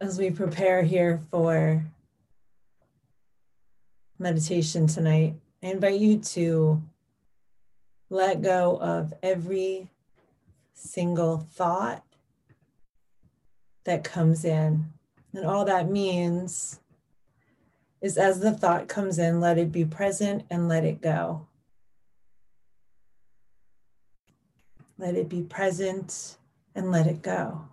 as 0.00 0.18
we 0.18 0.30
prepare 0.30 0.82
here 0.82 1.20
for 1.30 1.82
meditation 4.18 4.86
tonight, 4.86 5.34
I 5.62 5.66
invite 5.66 5.98
you 5.98 6.18
to 6.18 6.82
let 8.10 8.42
go 8.42 8.78
of 8.80 9.12
every 9.22 9.88
single 10.74 11.38
thought 11.38 12.04
that 13.84 14.04
comes 14.04 14.44
in. 14.44 14.92
And 15.34 15.44
all 15.44 15.64
that 15.64 15.90
means 15.90 16.80
is 18.00 18.16
as 18.16 18.40
the 18.40 18.52
thought 18.52 18.88
comes 18.88 19.18
in, 19.18 19.40
let 19.40 19.58
it 19.58 19.72
be 19.72 19.84
present 19.84 20.44
and 20.50 20.68
let 20.68 20.84
it 20.84 21.00
go. 21.00 21.46
Let 24.96 25.16
it 25.16 25.28
be 25.28 25.42
present 25.42 26.36
and 26.74 26.90
let 26.92 27.06
it 27.06 27.22
go. 27.22 27.68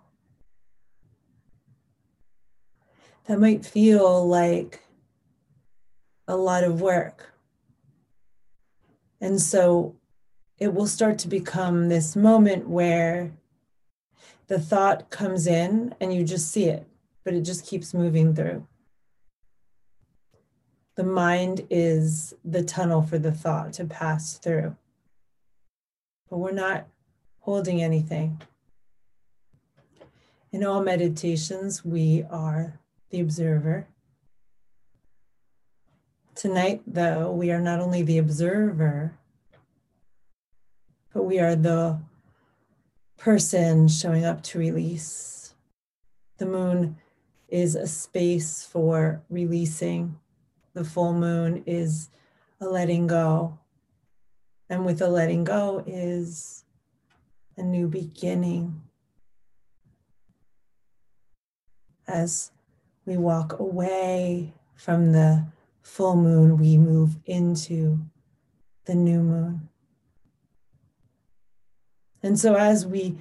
That 3.26 3.40
might 3.40 3.66
feel 3.66 4.26
like 4.26 4.82
a 6.28 6.36
lot 6.36 6.62
of 6.64 6.80
work. 6.80 7.32
And 9.20 9.40
so 9.40 9.96
it 10.58 10.72
will 10.72 10.86
start 10.86 11.18
to 11.20 11.28
become 11.28 11.88
this 11.88 12.14
moment 12.14 12.68
where 12.68 13.32
the 14.46 14.60
thought 14.60 15.10
comes 15.10 15.46
in 15.46 15.94
and 16.00 16.14
you 16.14 16.22
just 16.22 16.52
see 16.52 16.66
it, 16.66 16.86
but 17.24 17.34
it 17.34 17.42
just 17.42 17.66
keeps 17.66 17.92
moving 17.92 18.34
through. 18.34 18.66
The 20.94 21.04
mind 21.04 21.66
is 21.68 22.32
the 22.44 22.62
tunnel 22.62 23.02
for 23.02 23.18
the 23.18 23.32
thought 23.32 23.72
to 23.74 23.84
pass 23.84 24.38
through. 24.38 24.76
But 26.30 26.38
we're 26.38 26.52
not 26.52 26.86
holding 27.40 27.82
anything. 27.82 28.40
In 30.52 30.64
all 30.64 30.82
meditations, 30.82 31.84
we 31.84 32.24
are 32.30 32.78
the 33.16 33.22
observer. 33.22 33.86
Tonight, 36.34 36.82
though, 36.86 37.32
we 37.32 37.50
are 37.50 37.62
not 37.62 37.80
only 37.80 38.02
the 38.02 38.18
observer, 38.18 39.16
but 41.14 41.22
we 41.22 41.40
are 41.40 41.56
the 41.56 41.98
person 43.16 43.88
showing 43.88 44.26
up 44.26 44.42
to 44.42 44.58
release. 44.58 45.54
The 46.36 46.44
moon 46.44 46.98
is 47.48 47.74
a 47.74 47.86
space 47.86 48.66
for 48.66 49.22
releasing. 49.30 50.18
The 50.74 50.84
full 50.84 51.14
moon 51.14 51.62
is 51.64 52.10
a 52.60 52.66
letting 52.66 53.06
go. 53.06 53.58
And 54.68 54.84
with 54.84 55.00
a 55.00 55.08
letting 55.08 55.44
go 55.44 55.82
is 55.86 56.64
a 57.56 57.62
new 57.62 57.88
beginning. 57.88 58.82
As 62.06 62.52
we 63.06 63.16
walk 63.16 63.58
away 63.58 64.52
from 64.74 65.12
the 65.12 65.46
full 65.82 66.16
moon, 66.16 66.58
we 66.58 66.76
move 66.76 67.16
into 67.24 68.00
the 68.84 68.94
new 68.94 69.22
moon. 69.22 69.68
And 72.22 72.38
so, 72.38 72.56
as 72.56 72.84
we 72.84 73.16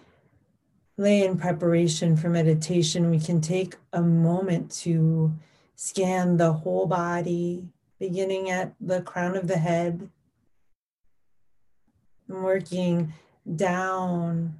lay 0.97 1.23
in 1.23 1.37
preparation 1.37 2.17
for 2.17 2.29
meditation, 2.29 3.11
we 3.11 3.19
can 3.19 3.39
take 3.39 3.75
a 3.93 4.01
moment 4.01 4.71
to 4.71 5.33
scan 5.75 6.37
the 6.37 6.51
whole 6.51 6.87
body, 6.87 7.67
beginning 7.99 8.49
at 8.49 8.73
the 8.81 9.01
crown 9.01 9.37
of 9.37 9.47
the 9.47 9.57
head 9.57 10.09
and 12.27 12.43
working 12.43 13.13
down 13.55 14.57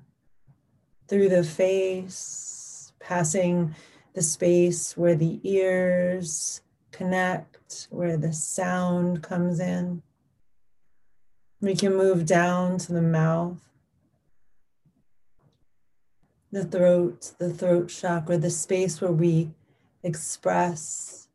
through 1.07 1.29
the 1.29 1.43
face, 1.43 2.93
passing 2.99 3.73
the 4.15 4.21
space 4.21 4.97
where 4.97 5.15
the 5.15 5.39
ears 5.43 6.61
connect, 6.91 7.87
where 7.91 8.17
the 8.17 8.33
sound 8.33 9.21
comes 9.21 9.59
in. 9.59 10.01
We 11.61 11.75
can 11.75 11.95
move 11.95 12.25
down 12.25 12.77
to 12.79 12.93
the 12.93 13.01
mouth 13.01 13.61
the 16.55 16.63
throat, 16.63 17.33
the 17.37 17.53
throat 17.53 17.89
chakra, 17.89 18.37
the 18.37 18.49
space 18.49 19.01
where 19.01 19.11
we 19.11 19.51
express, 20.03 21.27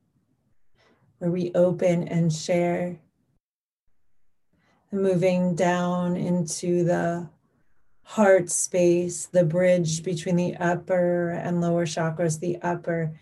where 1.18 1.30
we 1.30 1.52
open 1.54 2.08
and 2.08 2.32
share. 2.32 2.96
And 4.90 5.02
moving 5.02 5.54
down 5.54 6.16
into 6.16 6.84
the 6.84 7.28
heart 8.10 8.50
space, 8.50 9.26
the 9.26 9.44
bridge 9.44 10.02
between 10.02 10.34
the 10.34 10.56
upper 10.56 11.30
and 11.30 11.60
lower 11.60 11.86
chakras. 11.86 12.40
The 12.40 12.58
upper 12.60 13.12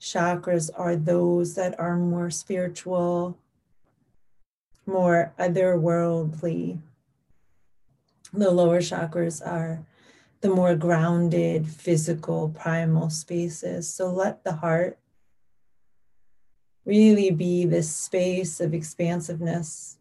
chakras 0.00 0.70
are 0.74 0.96
those 0.96 1.56
that 1.56 1.78
are 1.78 1.98
more 1.98 2.30
spiritual, 2.30 3.36
more 4.86 5.34
otherworldly. 5.38 6.80
The 8.32 8.50
lower 8.50 8.80
chakras 8.80 9.46
are 9.46 9.84
the 10.40 10.48
more 10.48 10.74
grounded, 10.74 11.68
physical, 11.68 12.48
primal 12.48 13.10
spaces. 13.10 13.92
So 13.92 14.10
let 14.10 14.42
the 14.42 14.54
heart 14.54 14.98
really 16.86 17.30
be 17.30 17.66
this 17.66 17.94
space 17.94 18.58
of 18.58 18.72
expansiveness. 18.72 19.98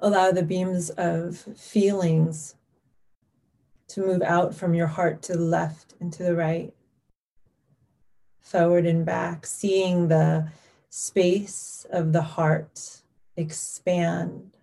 Allow 0.00 0.32
the 0.32 0.42
beams 0.42 0.90
of 0.90 1.36
feelings 1.56 2.54
to 3.88 4.06
move 4.06 4.22
out 4.22 4.54
from 4.54 4.74
your 4.74 4.86
heart 4.86 5.22
to 5.22 5.32
the 5.32 5.40
left 5.40 5.94
and 6.00 6.12
to 6.12 6.22
the 6.22 6.36
right, 6.36 6.72
forward 8.40 8.86
and 8.86 9.04
back, 9.04 9.46
seeing 9.46 10.08
the 10.08 10.50
space 10.90 11.86
of 11.90 12.12
the 12.12 12.22
heart 12.22 13.02
expand. 13.36 14.56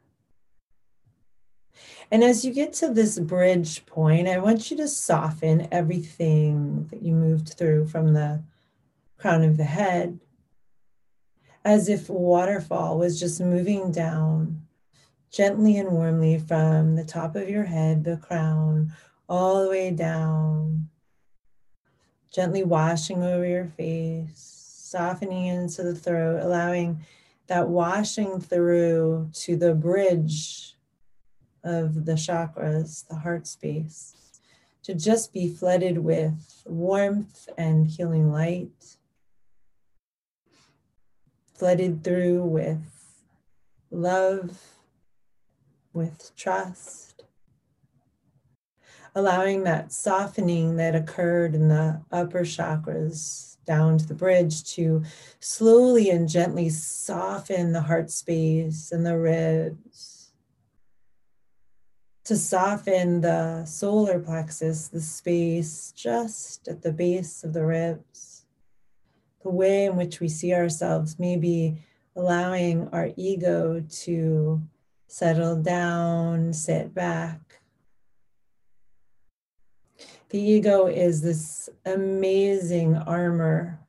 And 2.11 2.23
as 2.23 2.45
you 2.45 2.53
get 2.53 2.73
to 2.73 2.93
this 2.93 3.19
bridge 3.19 3.85
point, 3.85 4.27
I 4.27 4.37
want 4.37 4.69
you 4.69 4.77
to 4.77 4.87
soften 4.87 5.67
everything 5.71 6.87
that 6.91 7.01
you 7.01 7.13
moved 7.13 7.49
through 7.57 7.87
from 7.87 8.13
the 8.13 8.43
crown 9.17 9.43
of 9.43 9.57
the 9.57 9.63
head, 9.63 10.19
as 11.63 11.89
if 11.89 12.09
waterfall 12.09 12.99
was 12.99 13.19
just 13.19 13.41
moving 13.41 13.91
down 13.91 14.64
gently 15.31 15.77
and 15.77 15.91
warmly 15.91 16.39
from 16.39 16.95
the 16.95 17.03
top 17.03 17.35
of 17.35 17.49
your 17.49 17.65
head, 17.65 18.03
the 18.03 18.17
crown, 18.17 18.93
all 19.27 19.63
the 19.63 19.69
way 19.69 19.91
down, 19.91 20.89
gently 22.33 22.63
washing 22.63 23.23
over 23.23 23.45
your 23.45 23.65
face, 23.65 24.33
softening 24.35 25.47
into 25.47 25.83
the 25.83 25.95
throat, 25.95 26.41
allowing 26.41 26.99
that 27.47 27.67
washing 27.69 28.39
through 28.39 29.29
to 29.33 29.55
the 29.55 29.73
bridge 29.73 30.75
of 31.63 32.05
the 32.05 32.13
chakras, 32.13 33.07
the 33.07 33.15
heart 33.15 33.47
space, 33.47 34.15
to 34.83 34.93
just 34.93 35.33
be 35.33 35.47
flooded 35.47 35.97
with 35.97 36.63
warmth 36.65 37.49
and 37.57 37.87
healing 37.87 38.31
light, 38.31 38.97
flooded 41.55 42.03
through 42.03 42.43
with 42.43 42.83
love, 43.89 44.74
with 45.95 46.31
trust, 46.35 47.23
allowing 49.15 49.63
that 49.63 49.91
softening 49.91 50.75
that 50.75 50.95
occurred 50.95 51.55
in 51.55 51.69
the 51.69 52.01
upper 52.11 52.41
chakras 52.41 53.57
down 53.65 53.97
to 53.97 54.07
the 54.07 54.13
bridge 54.13 54.63
to 54.63 55.03
slowly 55.39 56.09
and 56.09 56.29
gently 56.29 56.69
soften 56.69 57.71
the 57.71 57.81
heart 57.81 58.11
space 58.11 58.91
and 58.91 59.05
the 59.05 59.17
ribs 59.17 60.15
to 62.25 62.35
soften 62.35 63.21
the 63.21 63.63
solar 63.65 64.19
plexus, 64.19 64.87
the 64.87 64.99
space 64.99 65.93
just 65.95 66.67
at 66.67 66.81
the 66.81 66.91
base 66.91 67.43
of 67.43 67.53
the 67.53 67.63
ribs. 67.63 68.45
The 69.43 69.51
way 69.51 69.85
in 69.85 69.95
which 69.95 70.19
we 70.19 70.27
see 70.27 70.51
ourselves, 70.51 71.19
maybe 71.19 71.77
allowing 72.15 72.87
our 72.89 73.11
ego 73.15 73.85
to 73.87 74.61
settle 75.15 75.55
down, 75.55 76.51
sit 76.51 76.93
back. 76.93 77.61
The 80.27 80.41
ego 80.41 80.87
is 80.87 81.21
this 81.21 81.69
amazing 81.85 82.97
armor 82.97 83.79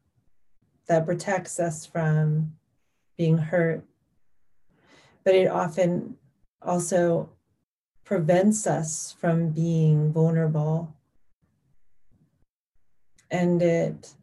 that 0.86 1.04
protects 1.04 1.58
us 1.58 1.84
from 1.84 2.52
being 3.18 3.38
hurt, 3.38 3.82
but 5.24 5.34
it 5.34 5.48
often 5.48 6.16
also 6.62 7.28
prevents 8.04 8.64
us 8.64 9.16
from 9.18 9.50
being 9.50 10.12
vulnerable. 10.12 10.94
And 13.32 13.60
it 13.60 14.14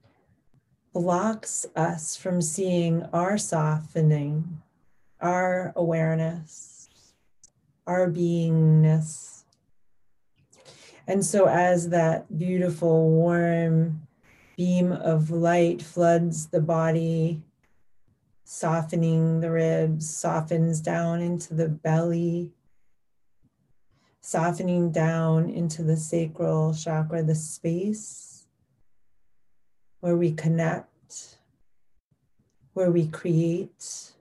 blocks 0.94 1.66
us 1.76 2.16
from 2.16 2.42
seeing 2.42 3.04
our 3.12 3.38
softening, 3.38 4.62
our 5.20 5.74
awareness, 5.76 6.73
our 7.86 8.10
beingness. 8.10 9.44
And 11.08 11.26
so, 11.26 11.48
as 11.48 11.90
that 11.90 12.38
beautiful, 12.38 13.10
warm 13.10 14.08
beam 14.56 14.92
of 14.92 15.32
light 15.32 15.82
floods 15.82 16.48
the 16.48 16.62
body, 16.62 17.42
softening 18.46 19.42
the 19.42 19.52
ribs, 19.52 20.10
softens 20.10 20.80
down 20.80 21.22
into 21.22 21.54
the 21.54 21.68
belly, 21.68 22.52
softening 24.22 24.92
down 24.92 25.50
into 25.50 25.84
the 25.84 25.98
sacral 25.98 26.74
chakra, 26.74 27.22
the 27.22 27.36
space 27.36 28.46
where 30.00 30.16
we 30.16 30.32
connect, 30.32 31.38
where 32.74 32.92
we 32.92 33.08
create. 33.08 34.13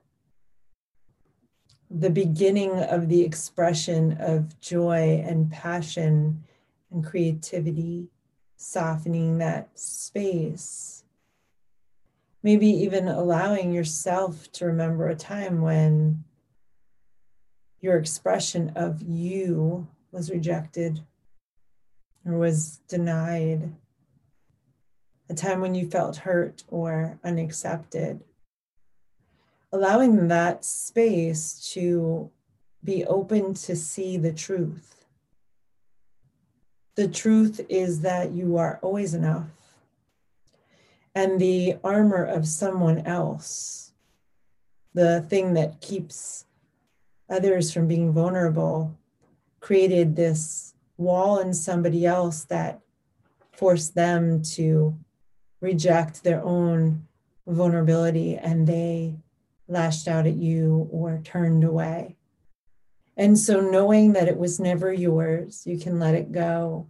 The 1.95 2.09
beginning 2.09 2.71
of 2.71 3.07
the 3.07 3.21
expression 3.21 4.17
of 4.19 4.59
joy 4.59 5.23
and 5.23 5.51
passion 5.51 6.43
and 6.91 7.05
creativity 7.05 8.07
softening 8.57 9.37
that 9.37 9.77
space. 9.77 11.03
Maybe 12.41 12.67
even 12.67 13.07
allowing 13.07 13.73
yourself 13.73 14.51
to 14.53 14.65
remember 14.65 15.07
a 15.07 15.15
time 15.15 15.61
when 15.61 16.23
your 17.79 17.97
expression 17.97 18.71
of 18.75 19.03
you 19.03 19.87
was 20.11 20.31
rejected 20.31 21.01
or 22.25 22.39
was 22.39 22.79
denied, 22.87 23.71
a 25.29 25.35
time 25.35 25.61
when 25.61 25.75
you 25.75 25.87
felt 25.87 26.17
hurt 26.17 26.63
or 26.69 27.19
unaccepted. 27.23 28.23
Allowing 29.73 30.29
that 30.29 30.63
space 30.63 31.71
to 31.73 32.31
be 32.81 33.03
open 33.05 33.53
to 33.55 33.75
see 33.75 34.15
the 34.15 34.31
truth 34.31 34.93
the 36.95 37.07
truth 37.07 37.59
is 37.69 38.01
that 38.01 38.31
you 38.31 38.57
are 38.57 38.79
always 38.81 39.13
enough. 39.13 39.49
And 41.15 41.39
the 41.39 41.77
armor 41.83 42.23
of 42.23 42.47
someone 42.47 42.99
else, 42.99 43.93
the 44.93 45.25
thing 45.29 45.53
that 45.53 45.81
keeps 45.81 46.45
others 47.29 47.73
from 47.73 47.87
being 47.87 48.11
vulnerable, 48.11 48.95
created 49.59 50.15
this 50.15 50.75
wall 50.97 51.39
in 51.39 51.53
somebody 51.53 52.05
else 52.05 52.43
that 52.45 52.79
forced 53.53 53.95
them 53.95 54.43
to 54.43 54.95
reject 55.61 56.23
their 56.23 56.43
own 56.43 57.07
vulnerability 57.47 58.37
and 58.37 58.67
they 58.67 59.15
lashed 59.73 60.07
out 60.07 60.25
at 60.25 60.35
you 60.35 60.87
or 60.91 61.19
turned 61.23 61.63
away. 61.63 62.15
And 63.17 63.37
so, 63.37 63.59
knowing 63.59 64.13
that 64.13 64.27
it 64.27 64.37
was 64.37 64.59
never 64.59 64.91
yours, 64.91 65.63
you 65.65 65.77
can 65.77 65.99
let 65.99 66.15
it 66.15 66.31
go 66.31 66.87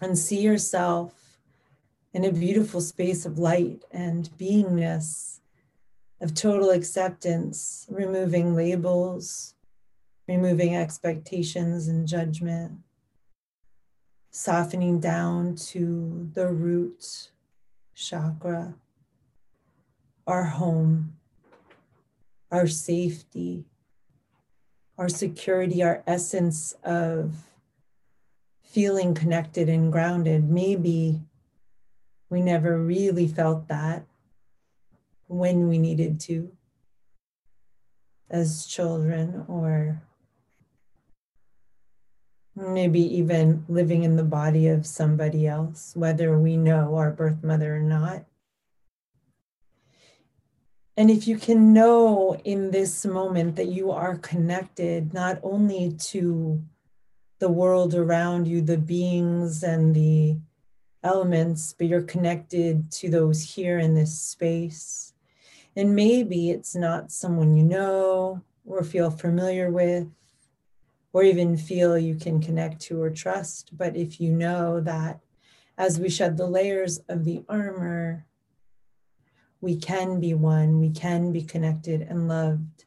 and 0.00 0.16
see 0.16 0.40
yourself 0.40 1.12
in 2.14 2.24
a 2.24 2.32
beautiful 2.32 2.80
space 2.80 3.26
of 3.26 3.38
light 3.38 3.84
and 3.90 4.30
beingness, 4.38 5.40
of 6.20 6.34
total 6.34 6.70
acceptance, 6.70 7.86
removing 7.90 8.54
labels, 8.54 9.54
removing 10.26 10.74
expectations 10.74 11.88
and 11.88 12.08
judgment, 12.08 12.78
softening 14.30 14.98
down 14.98 15.54
to 15.56 16.30
the 16.32 16.48
root 16.48 17.30
chakra, 17.94 18.74
our 20.26 20.44
home, 20.44 21.16
our 22.50 22.66
safety 22.66 23.64
our 24.98 25.08
security, 25.08 25.82
our 25.82 26.02
essence 26.06 26.74
of 26.82 27.34
feeling 28.62 29.14
connected 29.14 29.68
and 29.68 29.92
grounded. 29.92 30.48
Maybe 30.48 31.20
we 32.30 32.40
never 32.40 32.78
really 32.78 33.28
felt 33.28 33.68
that 33.68 34.04
when 35.28 35.68
we 35.68 35.78
needed 35.78 36.20
to 36.20 36.50
as 38.28 38.66
children, 38.66 39.44
or 39.46 40.02
maybe 42.56 43.00
even 43.00 43.64
living 43.68 44.02
in 44.02 44.16
the 44.16 44.24
body 44.24 44.66
of 44.66 44.86
somebody 44.86 45.46
else, 45.46 45.92
whether 45.94 46.38
we 46.38 46.56
know 46.56 46.96
our 46.96 47.10
birth 47.10 47.44
mother 47.44 47.76
or 47.76 47.80
not. 47.80 48.24
And 50.96 51.10
if 51.10 51.28
you 51.28 51.36
can 51.36 51.74
know 51.74 52.36
in 52.44 52.70
this 52.70 53.04
moment 53.04 53.56
that 53.56 53.68
you 53.68 53.90
are 53.90 54.16
connected 54.16 55.12
not 55.12 55.38
only 55.42 55.92
to 55.92 56.62
the 57.38 57.50
world 57.50 57.94
around 57.94 58.48
you, 58.48 58.62
the 58.62 58.78
beings 58.78 59.62
and 59.62 59.94
the 59.94 60.38
elements, 61.02 61.74
but 61.76 61.86
you're 61.86 62.02
connected 62.02 62.90
to 62.92 63.10
those 63.10 63.42
here 63.42 63.78
in 63.78 63.94
this 63.94 64.18
space. 64.18 65.12
And 65.76 65.94
maybe 65.94 66.50
it's 66.50 66.74
not 66.74 67.12
someone 67.12 67.56
you 67.56 67.64
know 67.64 68.42
or 68.64 68.82
feel 68.82 69.10
familiar 69.10 69.70
with, 69.70 70.08
or 71.12 71.22
even 71.22 71.56
feel 71.56 71.96
you 71.96 72.14
can 72.14 72.40
connect 72.40 72.80
to 72.80 73.00
or 73.00 73.10
trust. 73.10 73.70
But 73.76 73.96
if 73.96 74.20
you 74.20 74.32
know 74.32 74.80
that 74.80 75.20
as 75.78 76.00
we 76.00 76.08
shed 76.08 76.36
the 76.36 76.46
layers 76.46 76.98
of 77.08 77.24
the 77.24 77.44
armor, 77.48 78.25
we 79.66 79.76
can 79.76 80.20
be 80.20 80.32
one, 80.32 80.78
we 80.78 80.90
can 80.90 81.32
be 81.32 81.42
connected 81.42 82.00
and 82.00 82.28
loved 82.28 82.84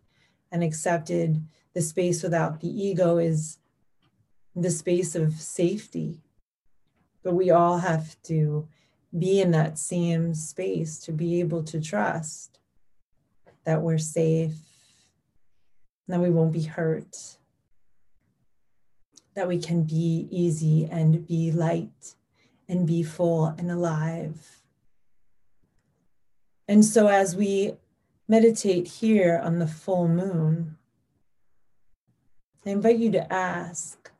and 0.49 0.63
accepted. 0.63 1.43
The 1.73 1.81
space 1.81 2.23
without 2.23 2.61
the 2.61 2.69
ego 2.69 3.17
is 3.17 3.57
the 4.55 4.71
space 4.71 5.13
of 5.13 5.33
safety. 5.33 6.21
But 7.21 7.33
we 7.33 7.51
all 7.51 7.79
have 7.79 8.15
to 8.23 8.69
be 9.17 9.41
in 9.41 9.51
that 9.51 9.77
same 9.77 10.33
space 10.33 10.99
to 10.99 11.11
be 11.11 11.41
able 11.41 11.63
to 11.63 11.81
trust 11.81 12.59
that 13.65 13.81
we're 13.81 13.97
safe, 13.97 14.55
that 16.07 16.21
we 16.21 16.29
won't 16.29 16.53
be 16.53 16.63
hurt, 16.63 17.35
that 19.35 19.49
we 19.49 19.59
can 19.59 19.83
be 19.83 20.29
easy 20.31 20.87
and 20.89 21.27
be 21.27 21.51
light 21.51 22.15
and 22.69 22.87
be 22.87 23.03
full 23.03 23.47
and 23.47 23.69
alive 23.69 24.58
and 26.69 26.85
so, 26.85 27.07
as 27.07 27.35
we 27.35 27.73
meditate 28.27 28.85
here 28.87 29.41
on 29.43 29.57
the 29.57 29.65
full 29.65 30.07
moon, 30.07 30.77
I 32.63 32.69
invite 32.69 32.99
you 32.99 33.11
to 33.13 33.33
ask 33.33 34.11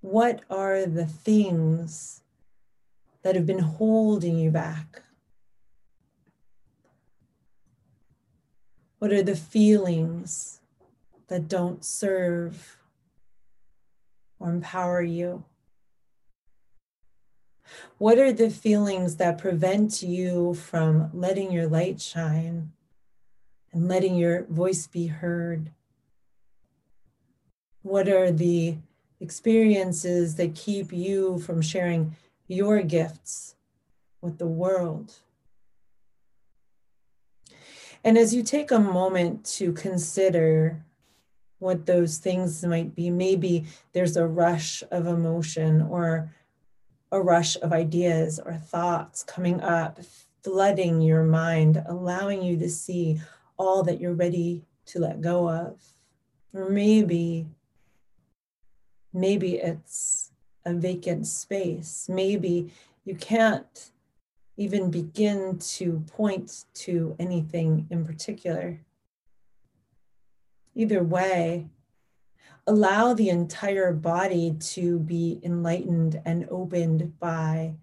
what 0.00 0.42
are 0.50 0.86
the 0.86 1.06
things 1.06 2.22
that 3.22 3.36
have 3.36 3.46
been 3.46 3.60
holding 3.60 4.36
you 4.36 4.50
back? 4.50 5.02
What 8.98 9.12
are 9.12 9.22
the 9.22 9.36
feelings 9.36 10.60
that 11.28 11.46
don't 11.46 11.84
serve 11.84 12.76
or 14.40 14.50
empower 14.50 15.00
you? 15.00 15.44
What 17.98 18.18
are 18.18 18.32
the 18.32 18.50
feelings 18.50 19.16
that 19.16 19.38
prevent 19.38 20.02
you 20.02 20.54
from 20.54 21.10
letting 21.12 21.50
your 21.52 21.66
light 21.66 22.00
shine 22.00 22.72
and 23.72 23.88
letting 23.88 24.14
your 24.14 24.44
voice 24.44 24.86
be 24.86 25.06
heard? 25.06 25.72
What 27.82 28.08
are 28.08 28.30
the 28.30 28.76
experiences 29.20 30.36
that 30.36 30.54
keep 30.54 30.92
you 30.92 31.38
from 31.38 31.60
sharing 31.60 32.16
your 32.46 32.82
gifts 32.82 33.56
with 34.20 34.38
the 34.38 34.46
world? 34.46 35.14
And 38.04 38.16
as 38.16 38.34
you 38.34 38.42
take 38.42 38.70
a 38.70 38.78
moment 38.78 39.44
to 39.56 39.72
consider 39.72 40.84
what 41.58 41.86
those 41.86 42.18
things 42.18 42.64
might 42.64 42.94
be, 42.94 43.10
maybe 43.10 43.64
there's 43.92 44.16
a 44.16 44.26
rush 44.26 44.84
of 44.90 45.06
emotion 45.06 45.82
or 45.82 46.30
a 47.10 47.20
rush 47.20 47.56
of 47.56 47.72
ideas 47.72 48.38
or 48.38 48.54
thoughts 48.54 49.22
coming 49.22 49.60
up, 49.60 49.98
flooding 50.42 51.00
your 51.00 51.24
mind, 51.24 51.82
allowing 51.86 52.42
you 52.42 52.56
to 52.58 52.68
see 52.68 53.20
all 53.56 53.82
that 53.82 54.00
you're 54.00 54.14
ready 54.14 54.64
to 54.86 54.98
let 54.98 55.20
go 55.20 55.48
of. 55.48 55.80
Or 56.54 56.68
maybe, 56.68 57.46
maybe 59.12 59.56
it's 59.56 60.30
a 60.64 60.74
vacant 60.74 61.26
space. 61.26 62.06
Maybe 62.08 62.72
you 63.04 63.14
can't 63.14 63.90
even 64.56 64.90
begin 64.90 65.58
to 65.58 66.04
point 66.12 66.64
to 66.74 67.14
anything 67.18 67.86
in 67.90 68.04
particular. 68.04 68.80
Either 70.74 71.02
way, 71.02 71.66
allow 72.68 73.14
the 73.14 73.30
entire 73.30 73.92
body 73.92 74.54
to 74.60 75.00
be 75.00 75.40
enlightened 75.42 76.20
and 76.24 76.46
opened 76.50 77.18
by 77.18 77.74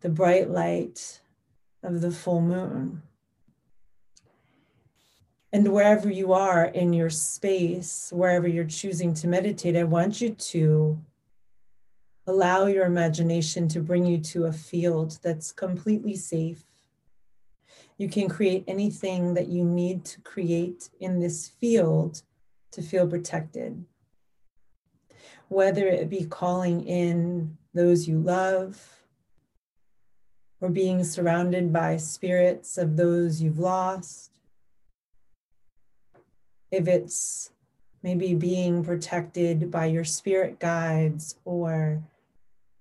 the 0.00 0.08
bright 0.08 0.50
light 0.50 1.20
of 1.82 2.00
the 2.00 2.12
full 2.12 2.40
moon. 2.40 3.02
And 5.52 5.72
wherever 5.72 6.10
you 6.10 6.32
are 6.32 6.64
in 6.64 6.92
your 6.92 7.10
space, 7.10 8.12
wherever 8.14 8.46
you're 8.46 8.64
choosing 8.64 9.14
to 9.14 9.28
meditate, 9.28 9.76
I 9.76 9.84
want 9.84 10.20
you 10.20 10.30
to 10.30 10.98
Allow 12.26 12.66
your 12.66 12.86
imagination 12.86 13.68
to 13.68 13.80
bring 13.80 14.06
you 14.06 14.16
to 14.18 14.46
a 14.46 14.52
field 14.52 15.18
that's 15.22 15.52
completely 15.52 16.16
safe. 16.16 16.64
You 17.98 18.08
can 18.08 18.28
create 18.28 18.64
anything 18.66 19.34
that 19.34 19.48
you 19.48 19.62
need 19.62 20.06
to 20.06 20.22
create 20.22 20.88
in 21.00 21.20
this 21.20 21.48
field 21.48 22.22
to 22.72 22.80
feel 22.80 23.06
protected. 23.06 23.84
Whether 25.54 25.86
it 25.86 26.10
be 26.10 26.24
calling 26.24 26.84
in 26.84 27.56
those 27.74 28.08
you 28.08 28.18
love, 28.18 29.04
or 30.60 30.68
being 30.68 31.04
surrounded 31.04 31.72
by 31.72 31.96
spirits 31.96 32.76
of 32.76 32.96
those 32.96 33.40
you've 33.40 33.60
lost. 33.60 34.32
If 36.72 36.88
it's 36.88 37.52
maybe 38.02 38.34
being 38.34 38.82
protected 38.82 39.70
by 39.70 39.86
your 39.86 40.02
spirit 40.02 40.58
guides, 40.58 41.36
or 41.44 42.02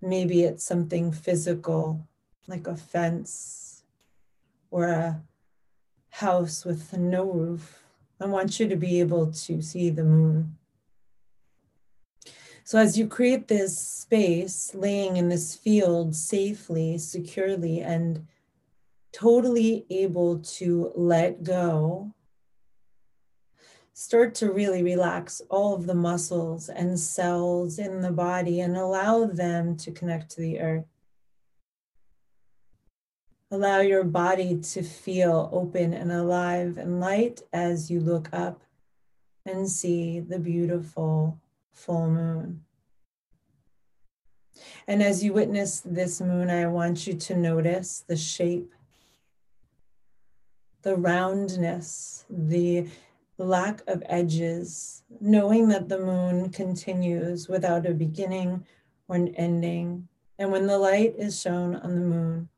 maybe 0.02 0.42
it's 0.42 0.66
something 0.66 1.12
physical 1.12 2.08
like 2.48 2.66
a 2.66 2.76
fence 2.76 3.84
or 4.72 4.88
a 4.88 5.22
house 6.10 6.66
with 6.66 6.92
no 6.98 7.24
roof. 7.32 7.84
I 8.20 8.26
want 8.26 8.60
you 8.60 8.68
to 8.68 8.76
be 8.76 9.00
able 9.00 9.32
to 9.32 9.62
see 9.62 9.92
the 9.92 10.04
moon. 10.04 10.58
So, 12.66 12.80
as 12.80 12.98
you 12.98 13.08
create 13.08 13.50
this 13.50 13.78
space, 13.78 14.74
laying 14.74 15.18
in 15.18 15.28
this 15.28 15.54
field 15.54 16.16
safely, 16.16 16.98
securely, 16.98 17.82
and 17.82 18.26
totally 19.12 19.86
able 19.90 20.40
to 20.40 20.94
let 20.96 21.44
go, 21.44 22.14
start 23.94 24.34
to 24.36 24.52
really 24.52 24.82
relax 24.82 25.42
all 25.50 25.76
of 25.76 25.86
the 25.86 25.94
muscles 25.94 26.70
and 26.70 26.98
cells 26.98 27.80
in 27.80 28.02
the 28.02 28.12
body 28.12 28.62
and 28.62 28.78
allow 28.78 29.26
them 29.26 29.76
to 29.78 29.92
connect 29.92 30.32
to 30.32 30.42
the 30.42 30.62
earth. 30.62 30.86
Allow 33.52 33.82
your 33.82 34.06
body 34.06 34.62
to 34.62 34.82
feel 34.84 35.50
open 35.52 35.94
and 35.94 36.12
alive 36.14 36.78
and 36.78 37.02
light 37.02 37.42
as 37.52 37.92
you 37.92 38.00
look 38.00 38.30
up 38.32 38.62
and 39.46 39.70
see 39.70 40.22
the 40.22 40.40
beautiful 40.40 41.40
full 41.74 42.10
moon. 42.10 42.64
And 44.88 45.02
as 45.02 45.24
you 45.24 45.34
witness 45.34 45.82
this 45.82 46.22
moon, 46.22 46.50
I 46.50 46.68
want 46.68 47.08
you 47.08 47.14
to 47.14 47.36
notice 47.36 48.04
the 48.08 48.16
shape, 48.16 48.74
the 50.82 50.96
roundness, 50.96 52.26
the 52.30 52.88
lack 53.38 53.82
of 53.88 54.04
edges, 54.08 55.04
knowing 55.20 55.70
that 55.70 55.90
the 55.90 56.00
moon 56.00 56.50
continues 56.50 57.50
without 57.50 57.86
a 57.86 57.94
beginning 57.94 58.66
or 59.08 59.16
an 59.16 59.30
ending. 59.36 60.08
And 60.38 60.52
when 60.52 60.68
the 60.68 60.78
light 60.78 61.16
is 61.18 61.40
shown 61.40 61.76
on 61.76 61.96
the 61.96 62.02
moon, 62.02 62.50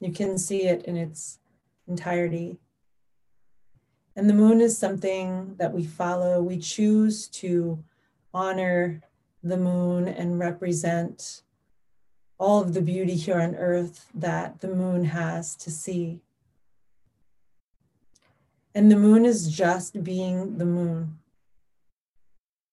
you 0.00 0.12
can 0.12 0.38
see 0.38 0.64
it 0.64 0.84
in 0.84 0.96
its 0.96 1.38
entirety. 1.86 2.58
And 4.14 4.28
the 4.28 4.34
moon 4.34 4.60
is 4.60 4.76
something 4.76 5.56
that 5.58 5.72
we 5.72 5.84
follow. 5.84 6.42
We 6.42 6.58
choose 6.58 7.28
to 7.28 7.82
honor 8.36 9.00
the 9.42 9.56
moon 9.56 10.06
and 10.06 10.38
represent 10.38 11.40
all 12.38 12.60
of 12.60 12.74
the 12.74 12.82
beauty 12.82 13.14
here 13.14 13.40
on 13.40 13.54
earth 13.54 14.10
that 14.14 14.60
the 14.60 14.68
moon 14.68 15.06
has 15.06 15.56
to 15.56 15.70
see. 15.70 16.20
And 18.74 18.92
the 18.92 18.96
moon 18.96 19.24
is 19.24 19.50
just 19.50 20.04
being 20.04 20.58
the 20.58 20.66
moon. 20.66 21.18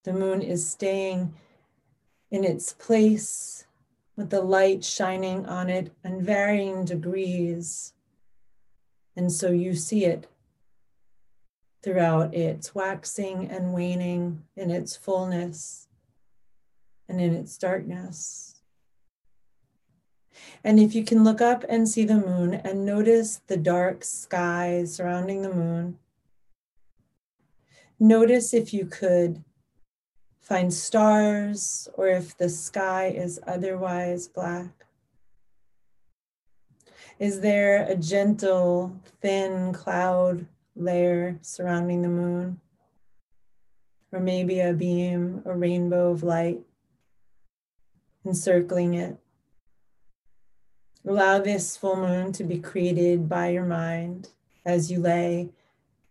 The 0.03 0.11
moon 0.11 0.41
is 0.41 0.69
staying 0.69 1.33
in 2.29 2.43
its 2.43 2.73
place 2.73 3.65
with 4.17 4.31
the 4.31 4.41
light 4.41 4.83
shining 4.83 5.45
on 5.45 5.69
it 5.69 5.93
in 6.03 6.21
varying 6.21 6.83
degrees. 6.83 7.93
And 9.15 9.31
so 9.31 9.49
you 9.49 9.75
see 9.75 10.03
it 10.03 10.27
throughout 11.83 12.33
its 12.33 12.73
waxing 12.73 13.49
and 13.51 13.73
waning 13.73 14.41
in 14.55 14.71
its 14.71 14.95
fullness 14.95 15.87
and 17.09 17.19
in 17.19 17.35
its 17.35 17.57
darkness. 17.57 18.61
And 20.63 20.79
if 20.79 20.95
you 20.95 21.03
can 21.03 21.23
look 21.23 21.41
up 21.41 21.65
and 21.67 21.87
see 21.87 22.05
the 22.05 22.15
moon 22.15 22.53
and 22.53 22.85
notice 22.85 23.41
the 23.47 23.57
dark 23.57 24.03
sky 24.05 24.85
surrounding 24.85 25.41
the 25.41 25.53
moon, 25.53 25.99
notice 27.99 28.53
if 28.53 28.73
you 28.73 28.85
could 28.85 29.43
find 30.39 30.73
stars 30.73 31.89
or 31.95 32.07
if 32.07 32.37
the 32.37 32.49
sky 32.49 33.07
is 33.07 33.39
otherwise 33.45 34.27
black. 34.27 34.85
Is 37.19 37.41
there 37.41 37.85
a 37.85 37.95
gentle, 37.95 38.95
thin 39.21 39.71
cloud 39.73 40.47
layer 40.75 41.39
surrounding 41.41 42.01
the 42.01 42.09
moon, 42.09 42.59
or 44.11 44.19
maybe 44.19 44.59
a 44.59 44.73
beam, 44.73 45.41
a 45.45 45.55
rainbow 45.55 46.11
of 46.11 46.23
light 46.23 46.61
encircling 48.25 48.93
it. 48.93 49.17
Allow 51.05 51.39
this 51.39 51.75
full 51.75 51.97
moon 51.97 52.31
to 52.33 52.43
be 52.43 52.59
created 52.59 53.27
by 53.27 53.49
your 53.49 53.65
mind 53.65 54.29
as 54.65 54.89
you 54.89 54.99
lay 54.99 55.49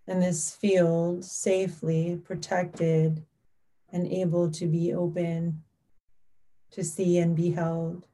in 0.07 0.21
this 0.21 0.55
field 0.55 1.25
safely 1.25 2.21
protected 2.23 3.25
and 3.91 4.07
able 4.07 4.51
to 4.51 4.67
be 4.67 4.93
open 4.93 5.63
to 6.73 6.85
see 6.85 7.19
and 7.19 7.37
be 7.37 7.53
held. 7.53 8.07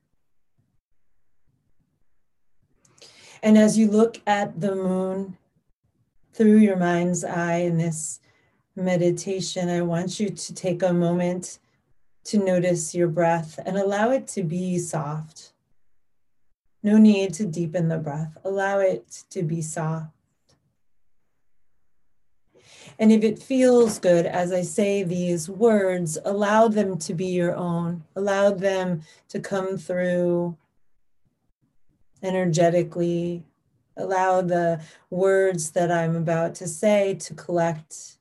And 3.42 3.56
as 3.56 3.78
you 3.78 3.88
look 3.88 4.20
at 4.26 4.60
the 4.60 4.74
moon 4.74 5.37
through 6.38 6.58
your 6.58 6.76
mind's 6.76 7.24
eye 7.24 7.56
in 7.56 7.76
this 7.76 8.20
meditation, 8.76 9.68
I 9.68 9.82
want 9.82 10.20
you 10.20 10.30
to 10.30 10.54
take 10.54 10.84
a 10.84 10.92
moment 10.92 11.58
to 12.26 12.38
notice 12.38 12.94
your 12.94 13.08
breath 13.08 13.58
and 13.66 13.76
allow 13.76 14.12
it 14.12 14.28
to 14.28 14.44
be 14.44 14.78
soft. 14.78 15.52
No 16.84 16.96
need 16.96 17.34
to 17.34 17.44
deepen 17.44 17.88
the 17.88 17.98
breath, 17.98 18.38
allow 18.44 18.78
it 18.78 19.24
to 19.30 19.42
be 19.42 19.60
soft. 19.60 20.12
And 23.00 23.10
if 23.10 23.24
it 23.24 23.42
feels 23.42 23.98
good 23.98 24.24
as 24.24 24.52
I 24.52 24.62
say 24.62 25.02
these 25.02 25.48
words, 25.48 26.18
allow 26.24 26.68
them 26.68 26.98
to 26.98 27.14
be 27.14 27.26
your 27.26 27.56
own, 27.56 28.04
allow 28.14 28.52
them 28.52 29.02
to 29.30 29.40
come 29.40 29.76
through 29.76 30.56
energetically 32.22 33.42
allow 33.98 34.40
the 34.40 34.80
words 35.10 35.72
that 35.72 35.90
I'm 35.90 36.16
about 36.16 36.54
to 36.56 36.66
say 36.66 37.14
to 37.14 37.34
collect 37.34 38.18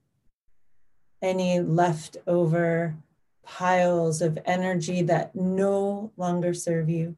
any 1.22 1.60
leftover 1.60 2.96
piles 3.44 4.22
of 4.22 4.38
energy 4.46 5.02
that 5.04 5.36
no 5.36 6.12
longer 6.18 6.54
serve 6.54 6.90
you. 6.90 7.16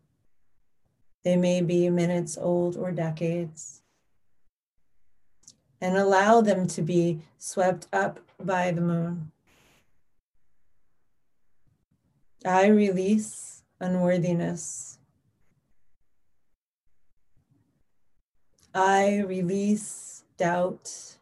They 1.23 1.35
may 1.35 1.61
be 1.61 1.89
minutes 1.89 2.37
old 2.37 2.77
or 2.77 2.91
decades. 2.91 3.81
And 5.81 5.97
allow 5.97 6.41
them 6.41 6.67
to 6.67 6.81
be 6.81 7.21
swept 7.37 7.87
up 7.91 8.19
by 8.39 8.71
the 8.71 8.81
moon. 8.81 9.31
I 12.45 12.67
release 12.67 13.63
unworthiness. 13.79 14.98
I 18.73 19.21
release 19.21 20.23
doubt. 20.37 21.17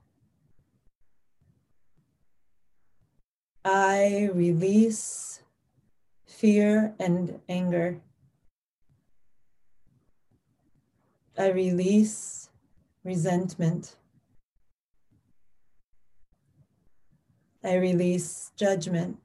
I 3.64 4.30
release 4.34 5.42
fear 6.26 6.94
and 7.00 7.40
anger. 7.48 8.02
I 11.38 11.52
release 11.52 12.50
resentment. 13.04 13.96
I 17.64 17.76
release 17.76 18.52
judgment. 18.56 19.18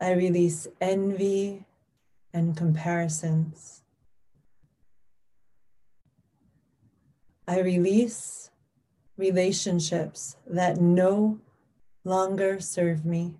I 0.00 0.12
release 0.12 0.68
envy 0.80 1.64
and 2.32 2.56
comparisons. 2.56 3.82
I 7.48 7.60
release 7.60 8.50
relationships 9.16 10.36
that 10.46 10.80
no 10.80 11.38
longer 12.04 12.60
serve 12.60 13.04
me. 13.04 13.34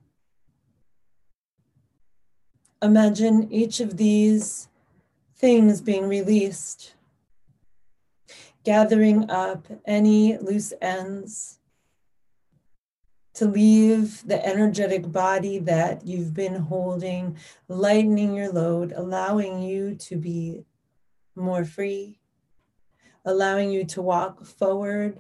Imagine 2.81 3.53
each 3.53 3.81
of 3.81 3.97
these 3.97 4.69
things 5.37 5.81
being 5.81 6.09
released, 6.09 6.95
gathering 8.65 9.29
up 9.31 9.67
any 9.85 10.39
loose 10.39 10.73
ends, 10.81 11.59
to 13.35 13.45
leave 13.45 14.27
the 14.27 14.45
energetic 14.47 15.11
body 15.13 15.59
that 15.59 16.07
you've 16.07 16.33
been 16.33 16.55
holding, 16.55 17.37
lightening 17.69 18.35
your 18.35 18.51
load, 18.51 18.93
allowing 18.97 19.63
you 19.63 19.95
to 19.95 20.17
be 20.17 20.65
more 21.35 21.65
free, 21.65 22.19
allowing 23.27 23.71
you 23.71 23.85
to 23.85 24.01
walk 24.01 24.47
forward 24.47 25.19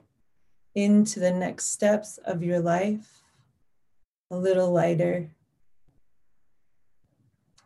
into 0.74 1.20
the 1.20 1.32
next 1.32 1.66
steps 1.66 2.18
of 2.24 2.42
your 2.42 2.60
life 2.60 3.22
a 4.30 4.36
little 4.36 4.72
lighter, 4.72 5.30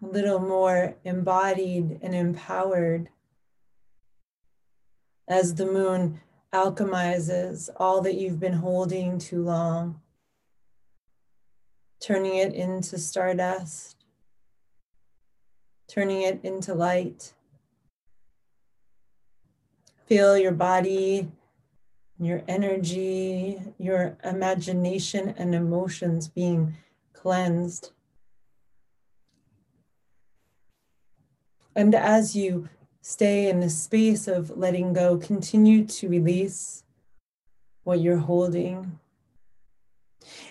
a 0.03 0.07
little 0.07 0.39
more 0.39 0.97
embodied 1.05 1.99
and 2.03 2.15
empowered 2.15 3.09
as 5.27 5.55
the 5.55 5.65
moon 5.65 6.21
alchemizes 6.53 7.71
all 7.77 8.01
that 8.03 8.17
you've 8.17 8.41
been 8.41 8.55
holding 8.55 9.19
too 9.19 9.43
long, 9.43 10.01
turning 12.01 12.37
it 12.37 12.53
into 12.53 12.99
stardust, 12.99 14.05
turning 15.89 16.23
it 16.23 16.41
into 16.43 16.75
light. 16.75 17.33
Feel 20.11 20.37
your 20.37 20.51
body, 20.51 21.31
your 22.19 22.43
energy, 22.49 23.63
your 23.79 24.17
imagination, 24.25 25.33
and 25.39 25.55
emotions 25.55 26.27
being 26.27 26.75
cleansed. 27.13 27.93
And 31.77 31.95
as 31.95 32.35
you 32.35 32.69
stay 33.01 33.49
in 33.49 33.61
the 33.61 33.71
space 33.71 34.27
of 34.27 34.59
letting 34.59 34.95
go, 34.95 35.17
continue 35.17 35.85
to 35.85 36.09
release 36.09 36.83
what 37.85 38.01
you're 38.01 38.17
holding. 38.17 38.99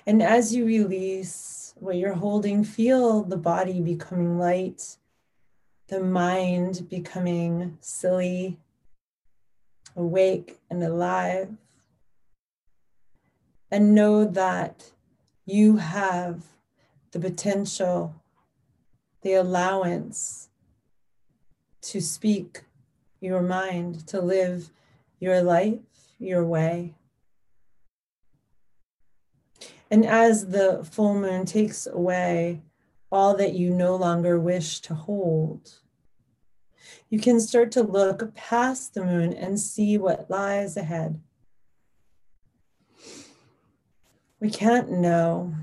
And 0.08 0.24
as 0.24 0.56
you 0.56 0.66
release 0.66 1.74
what 1.75 1.98
you're 1.98 2.13
holding, 2.13 2.63
feel 2.63 3.24
the 3.24 3.36
body 3.36 3.82
becoming 3.82 4.39
light, 4.39 4.96
the 5.89 6.00
mind 6.00 6.88
becoming 6.89 7.78
silly, 7.82 8.58
awake 9.96 10.60
and 10.69 10.84
alive. 10.84 11.50
And 13.72 13.93
know 13.93 14.25
that 14.25 14.91
you 15.46 15.77
have 15.77 16.43
the 17.12 17.19
potential, 17.19 18.15
the 19.22 19.34
allowance 19.34 20.50
to 21.81 22.01
speak 22.01 22.63
your 23.19 23.41
mind, 23.41 24.08
to 24.08 24.22
live 24.22 24.72
your 25.19 25.41
life 25.41 25.79
your 26.19 26.46
way. 26.46 26.96
And 29.89 30.05
as 30.05 30.48
the 30.48 30.88
full 30.89 31.15
moon 31.15 31.46
takes 31.46 31.88
away 31.88 32.62
all 33.12 33.36
that 33.38 33.53
you 33.53 33.72
no 33.72 33.96
longer 33.96 34.39
wish 34.39 34.81
to 34.81 34.93
hold, 34.93 35.79
you 37.10 37.20
can 37.20 37.39
start 37.39 37.72
to 37.72 37.82
look 37.82 38.34
past 38.36 38.94
the 38.94 39.04
moon 39.04 39.34
and 39.34 39.60
see 39.60 39.98
what 39.98 40.30
lies 40.30 40.78
ahead. 40.78 41.20
We 44.39 44.50
can't 44.50 44.92
know, 44.92 45.54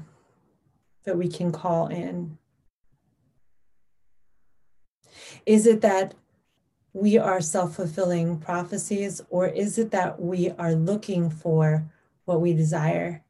but 1.05 1.17
we 1.17 1.29
can 1.29 1.53
call 1.53 1.87
in. 1.87 2.37
Is 5.47 5.67
it 5.67 5.81
that 5.83 6.15
we 6.93 7.17
are 7.17 7.41
self 7.41 7.77
fulfilling 7.77 8.39
prophecies, 8.39 9.21
or 9.31 9.47
is 9.47 9.79
it 9.79 9.93
that 9.93 10.21
we 10.21 10.51
are 10.59 10.75
looking 10.75 11.31
for 11.31 11.85
what 12.25 12.41
we 12.41 12.53
desire? 12.55 13.23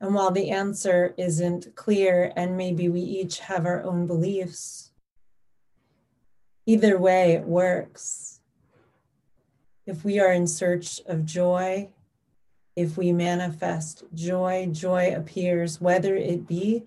And 0.00 0.14
while 0.14 0.30
the 0.30 0.50
answer 0.50 1.12
isn't 1.18 1.74
clear, 1.76 2.32
and 2.36 2.56
maybe 2.56 2.88
we 2.88 3.00
each 3.00 3.40
have 3.40 3.66
our 3.66 3.82
own 3.82 4.06
beliefs, 4.06 4.89
either 6.66 6.98
way 6.98 7.32
it 7.32 7.44
works. 7.44 8.40
If 9.86 10.04
we 10.04 10.20
are 10.20 10.32
in 10.32 10.46
search 10.46 11.00
of 11.06 11.24
joy, 11.24 11.90
if 12.76 12.96
we 12.96 13.12
manifest 13.12 14.04
joy, 14.14 14.68
joy 14.70 15.12
appears, 15.14 15.80
whether 15.80 16.14
it 16.14 16.46
be 16.46 16.84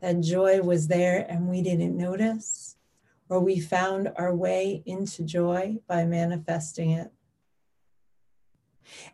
that 0.00 0.20
joy 0.20 0.60
was 0.60 0.88
there 0.88 1.26
and 1.28 1.48
we 1.48 1.62
didn't 1.62 1.96
notice, 1.96 2.76
or 3.28 3.40
we 3.40 3.60
found 3.60 4.10
our 4.16 4.34
way 4.34 4.82
into 4.86 5.22
joy 5.22 5.78
by 5.86 6.04
manifesting 6.04 6.90
it. 6.90 7.10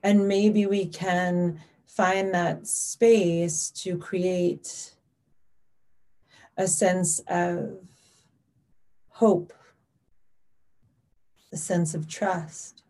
And 0.03 0.27
maybe 0.27 0.65
we 0.67 0.87
can 0.87 1.61
find 1.85 2.33
that 2.33 2.67
space 2.67 3.71
to 3.71 3.99
create 3.99 4.95
a 6.57 6.67
sense 6.67 7.21
of 7.29 7.79
hope, 9.09 9.53
a 11.53 11.57
sense 11.57 11.95
of 11.95 12.09
trust, 12.09 12.83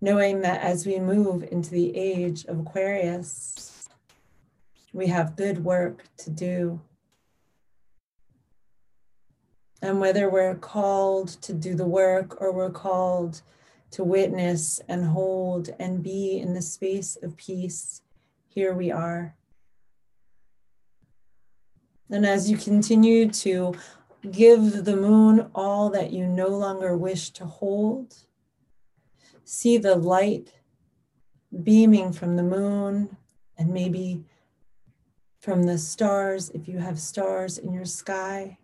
knowing 0.00 0.40
that 0.42 0.60
as 0.60 0.86
we 0.86 0.98
move 0.98 1.42
into 1.50 1.70
the 1.70 1.96
age 1.96 2.44
of 2.44 2.60
Aquarius, 2.60 3.88
we 4.92 5.08
have 5.08 5.36
good 5.36 5.64
work 5.64 6.04
to 6.18 6.30
do. 6.30 6.80
And 9.82 10.00
whether 10.00 10.30
we're 10.30 10.54
called 10.54 11.28
to 11.42 11.52
do 11.52 11.74
the 11.74 11.86
work 11.86 12.40
or 12.40 12.52
we're 12.52 12.70
called 12.70 13.42
to 13.90 14.04
witness 14.04 14.80
and 14.88 15.04
hold 15.04 15.70
and 15.78 16.02
be 16.02 16.38
in 16.38 16.54
the 16.54 16.62
space 16.62 17.16
of 17.22 17.36
peace, 17.36 18.02
here 18.48 18.72
we 18.72 18.90
are. 18.90 19.34
And 22.10 22.24
as 22.24 22.50
you 22.50 22.56
continue 22.56 23.28
to 23.30 23.74
give 24.30 24.84
the 24.84 24.96
moon 24.96 25.50
all 25.54 25.90
that 25.90 26.12
you 26.12 26.26
no 26.26 26.48
longer 26.48 26.96
wish 26.96 27.30
to 27.30 27.44
hold, 27.44 28.14
see 29.44 29.76
the 29.76 29.96
light 29.96 30.52
beaming 31.62 32.12
from 32.12 32.36
the 32.36 32.42
moon 32.42 33.16
and 33.58 33.72
maybe 33.72 34.24
from 35.40 35.64
the 35.64 35.76
stars, 35.76 36.50
if 36.50 36.66
you 36.66 36.78
have 36.78 36.98
stars 36.98 37.58
in 37.58 37.72
your 37.72 37.84
sky, 37.84 38.56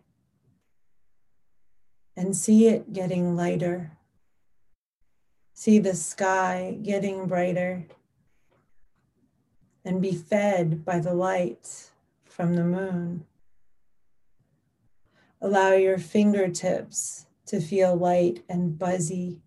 and 2.17 2.35
see 2.35 2.67
it 2.67 2.91
getting 2.91 3.35
lighter. 3.35 3.91
See 5.53 5.77
the 5.77 5.93
sky 5.93 6.77
getting 6.81 7.27
brighter 7.27 7.85
and 9.85 10.01
be 10.01 10.13
fed 10.13 10.83
by 10.83 10.99
the 10.99 11.13
light 11.13 11.91
from 12.25 12.55
the 12.55 12.63
moon. 12.63 13.25
Allow 15.43 15.73
your 15.73 15.97
fingertips 15.97 17.25
to 17.47 17.59
feel 17.59 17.95
light 17.95 18.43
and 18.47 18.77
buzzy. 18.77 19.41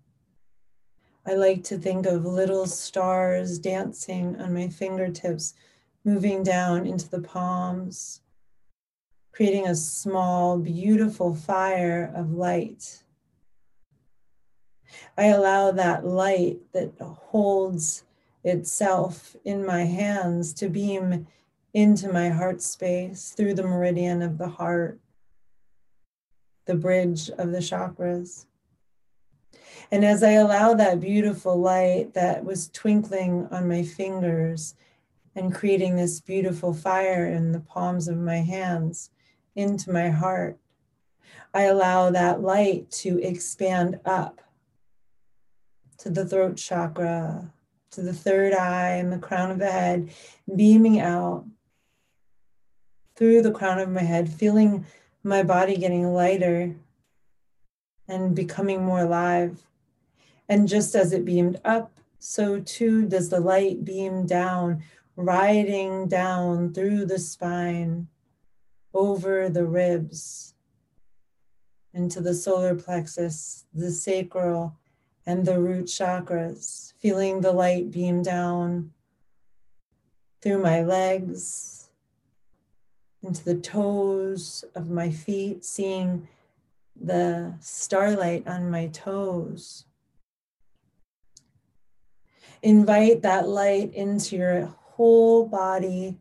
I 1.24 1.34
like 1.34 1.62
to 1.64 1.78
think 1.78 2.04
of 2.04 2.24
little 2.24 2.66
stars 2.66 3.60
dancing 3.60 4.40
on 4.40 4.54
my 4.54 4.66
fingertips 4.68 5.54
moving 6.04 6.42
down 6.42 6.84
into 6.84 7.08
the 7.08 7.20
palms, 7.20 8.22
creating 9.30 9.68
a 9.68 9.76
small, 9.76 10.58
beautiful 10.58 11.32
fire 11.32 12.12
of 12.14 12.32
light. 12.32 13.04
I 15.16 15.26
allow 15.26 15.70
that 15.70 16.04
light 16.04 16.58
that 16.72 16.92
holds 17.00 18.02
itself 18.42 19.36
in 19.44 19.64
my 19.64 19.84
hands 19.84 20.52
to 20.54 20.68
beam 20.68 21.28
into 21.72 22.12
my 22.12 22.30
heart 22.30 22.62
space 22.62 23.30
through 23.30 23.54
the 23.54 23.62
meridian 23.62 24.22
of 24.22 24.38
the 24.38 24.48
heart, 24.48 24.98
the 26.66 26.74
bridge 26.74 27.30
of 27.30 27.52
the 27.52 27.58
chakras. 27.58 28.46
And 29.90 30.04
as 30.04 30.22
I 30.22 30.32
allow 30.32 30.74
that 30.74 31.00
beautiful 31.00 31.58
light 31.58 32.14
that 32.14 32.44
was 32.44 32.68
twinkling 32.68 33.46
on 33.50 33.68
my 33.68 33.82
fingers 33.82 34.74
and 35.36 35.54
creating 35.54 35.96
this 35.96 36.20
beautiful 36.20 36.72
fire 36.72 37.26
in 37.26 37.52
the 37.52 37.60
palms 37.60 38.08
of 38.08 38.16
my 38.16 38.36
hands 38.36 39.10
into 39.54 39.90
my 39.90 40.08
heart. 40.10 40.58
I 41.52 41.62
allow 41.62 42.10
that 42.10 42.42
light 42.42 42.90
to 43.02 43.20
expand 43.20 44.00
up 44.04 44.40
to 45.98 46.10
the 46.10 46.26
throat 46.26 46.56
chakra, 46.56 47.52
to 47.92 48.02
the 48.02 48.12
third 48.12 48.52
eye 48.52 48.90
and 48.90 49.12
the 49.12 49.18
crown 49.18 49.50
of 49.50 49.58
the 49.58 49.70
head, 49.70 50.10
beaming 50.54 51.00
out 51.00 51.44
through 53.16 53.42
the 53.42 53.52
crown 53.52 53.78
of 53.78 53.88
my 53.88 54.02
head, 54.02 54.28
feeling 54.28 54.84
my 55.24 55.42
body 55.42 55.76
getting 55.76 56.12
lighter 56.12 56.76
and 58.06 58.36
becoming 58.36 58.84
more 58.84 59.00
alive. 59.00 59.66
And 60.48 60.68
just 60.68 60.94
as 60.94 61.12
it 61.12 61.24
beamed 61.24 61.60
up, 61.64 61.90
so 62.18 62.60
too 62.60 63.06
does 63.06 63.30
the 63.30 63.40
light 63.40 63.84
beam 63.84 64.26
down, 64.26 64.82
riding 65.16 66.06
down 66.06 66.74
through 66.74 67.06
the 67.06 67.18
spine, 67.18 68.08
over 68.92 69.48
the 69.48 69.64
ribs, 69.64 70.54
into 71.94 72.20
the 72.20 72.34
solar 72.34 72.74
plexus, 72.74 73.64
the 73.72 73.90
sacral, 73.90 74.76
and 75.26 75.46
the 75.46 75.58
root 75.58 75.86
chakras, 75.86 76.92
feeling 76.98 77.40
the 77.40 77.52
light 77.52 77.90
beam 77.90 78.22
down 78.22 78.92
through 80.42 80.58
my 80.58 80.82
legs, 80.82 81.73
into 83.24 83.44
the 83.44 83.56
toes 83.56 84.64
of 84.74 84.90
my 84.90 85.10
feet, 85.10 85.64
seeing 85.64 86.28
the 87.00 87.54
starlight 87.60 88.46
on 88.46 88.70
my 88.70 88.86
toes. 88.88 89.86
Invite 92.62 93.22
that 93.22 93.48
light 93.48 93.92
into 93.94 94.36
your 94.36 94.66
whole 94.66 95.46
body. 95.46 96.18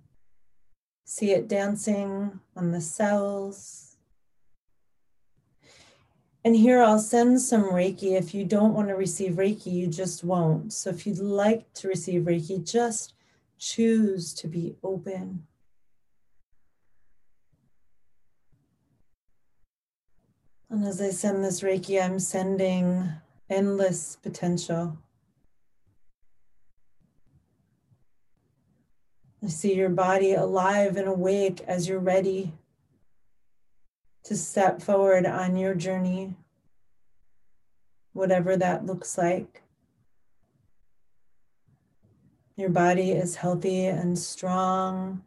See 1.05 1.31
it 1.31 1.47
dancing 1.47 2.39
on 2.55 2.71
the 2.71 2.81
cells. 2.81 3.97
And 6.45 6.55
here 6.55 6.81
I'll 6.81 6.99
send 6.99 7.39
some 7.39 7.63
Reiki. 7.63 8.17
If 8.17 8.33
you 8.33 8.43
don't 8.43 8.73
want 8.73 8.89
to 8.89 8.95
receive 8.95 9.33
Reiki, 9.33 9.71
you 9.71 9.87
just 9.87 10.23
won't. 10.23 10.73
So 10.73 10.89
if 10.89 11.07
you'd 11.07 11.19
like 11.19 11.71
to 11.75 11.87
receive 11.87 12.23
Reiki, 12.23 12.69
just 12.69 13.13
choose 13.57 14.33
to 14.33 14.47
be 14.49 14.75
open. 14.83 15.47
And 20.73 20.87
as 20.87 20.99
I 20.99 21.11
send 21.11 21.43
this 21.43 21.61
Reiki, 21.61 22.03
I'm 22.03 22.17
sending 22.17 23.07
endless 23.47 24.17
potential. 24.23 24.97
I 29.43 29.49
see 29.49 29.75
your 29.75 29.89
body 29.89 30.33
alive 30.33 30.97
and 30.97 31.07
awake 31.07 31.61
as 31.67 31.87
you're 31.87 31.99
ready 31.99 32.53
to 34.23 34.35
step 34.35 34.81
forward 34.81 35.27
on 35.27 35.57
your 35.57 35.75
journey, 35.75 36.33
whatever 38.13 38.57
that 38.57 38.83
looks 38.83 39.15
like. 39.15 39.61
Your 42.55 42.69
body 42.69 43.11
is 43.11 43.35
healthy 43.35 43.85
and 43.85 44.17
strong. 44.17 45.21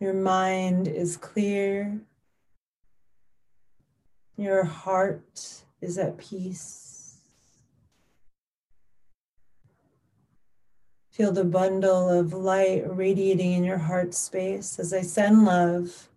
Your 0.00 0.14
mind 0.14 0.88
is 0.88 1.18
clear. 1.18 2.00
Your 4.36 4.64
heart 4.64 5.62
is 5.80 5.96
at 5.96 6.18
peace. 6.18 7.18
Feel 11.10 11.32
the 11.32 11.44
bundle 11.44 12.10
of 12.10 12.34
light 12.34 12.82
radiating 12.86 13.52
in 13.52 13.64
your 13.64 13.78
heart 13.78 14.12
space 14.12 14.78
as 14.78 14.92
I 14.92 15.00
send 15.00 15.46
love, 15.46 16.10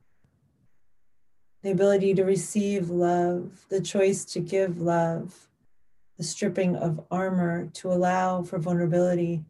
the 1.64 1.72
ability 1.72 2.14
to 2.16 2.26
receive 2.26 2.90
love, 2.90 3.66
the 3.70 3.80
choice 3.80 4.26
to 4.26 4.42
give 4.42 4.82
love, 4.82 5.48
the 6.18 6.24
stripping 6.26 6.76
of 6.76 7.00
armor 7.10 7.68
to 7.76 7.90
allow 7.90 8.44
for 8.44 8.60
vulnerability 8.60 9.46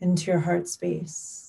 into 0.00 0.30
your 0.30 0.40
heart 0.40 0.68
space. 0.68 1.41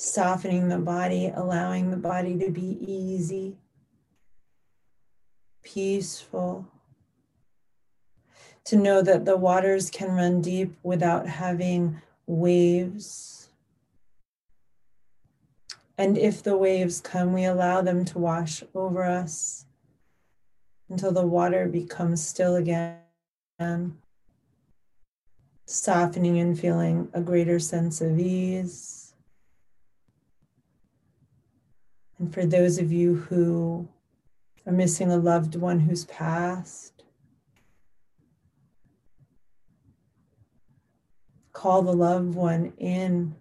Softening 0.00 0.70
the 0.70 0.78
body, 0.78 1.30
allowing 1.34 1.90
the 1.90 1.96
body 1.96 2.38
to 2.38 2.50
be 2.50 2.78
easy, 2.80 3.58
peaceful, 5.62 6.66
to 8.64 8.76
know 8.76 9.02
that 9.02 9.26
the 9.26 9.36
waters 9.36 9.90
can 9.90 10.12
run 10.12 10.40
deep 10.40 10.74
without 10.82 11.26
having 11.26 12.00
waves. 12.26 13.50
And 15.98 16.16
if 16.16 16.42
the 16.42 16.56
waves 16.56 17.02
come, 17.02 17.34
we 17.34 17.44
allow 17.44 17.82
them 17.82 18.06
to 18.06 18.18
wash 18.18 18.62
over 18.74 19.04
us 19.04 19.66
until 20.88 21.12
the 21.12 21.26
water 21.26 21.68
becomes 21.68 22.26
still 22.26 22.56
again, 22.56 23.98
softening 25.66 26.38
and 26.38 26.58
feeling 26.58 27.10
a 27.12 27.20
greater 27.20 27.58
sense 27.58 28.00
of 28.00 28.18
ease. 28.18 28.99
And 32.20 32.32
for 32.32 32.44
those 32.44 32.78
of 32.78 32.92
you 32.92 33.14
who 33.14 33.88
are 34.66 34.72
missing 34.72 35.10
a 35.10 35.16
loved 35.16 35.56
one 35.56 35.80
who's 35.80 36.04
passed, 36.04 37.02
call 41.54 41.80
the 41.80 41.94
loved 41.94 42.34
one 42.34 42.74
in. 42.76 43.34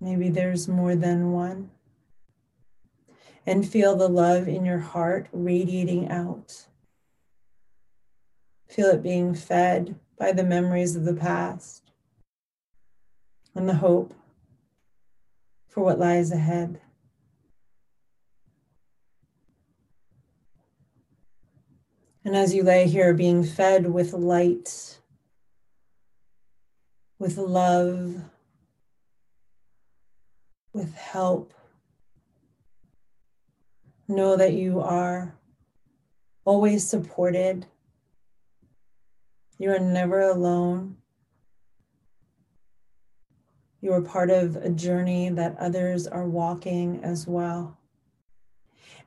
Maybe 0.00 0.30
there's 0.30 0.66
more 0.66 0.96
than 0.96 1.32
one. 1.32 1.70
And 3.44 3.68
feel 3.68 3.94
the 3.94 4.08
love 4.08 4.48
in 4.48 4.64
your 4.64 4.78
heart 4.78 5.28
radiating 5.30 6.10
out. 6.10 6.68
Feel 8.66 8.86
it 8.86 9.02
being 9.02 9.34
fed 9.34 9.96
by 10.18 10.32
the 10.32 10.44
memories 10.44 10.96
of 10.96 11.04
the 11.04 11.14
past 11.14 11.90
and 13.54 13.68
the 13.68 13.74
hope 13.74 14.14
for 15.72 15.82
what 15.82 15.98
lies 15.98 16.30
ahead. 16.30 16.78
And 22.24 22.36
as 22.36 22.54
you 22.54 22.62
lay 22.62 22.86
here 22.86 23.14
being 23.14 23.42
fed 23.42 23.86
with 23.86 24.12
light, 24.12 24.98
with 27.18 27.38
love, 27.38 28.16
with 30.74 30.94
help, 30.94 31.54
know 34.08 34.36
that 34.36 34.52
you 34.52 34.80
are 34.80 35.34
always 36.44 36.86
supported. 36.86 37.64
You 39.58 39.70
are 39.70 39.78
never 39.78 40.20
alone. 40.20 40.98
You 43.82 43.92
are 43.94 44.00
part 44.00 44.30
of 44.30 44.54
a 44.54 44.70
journey 44.70 45.28
that 45.30 45.58
others 45.58 46.06
are 46.06 46.28
walking 46.28 47.00
as 47.02 47.26
well. 47.26 47.76